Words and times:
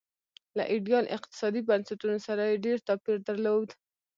له 0.57 0.63
ایډیال 0.73 1.05
اقتصادي 1.17 1.61
بنسټونو 1.69 2.17
سره 2.27 2.41
یې 2.49 2.61
ډېر 2.65 2.77
توپیر 2.87 3.17
درلود. 3.27 3.69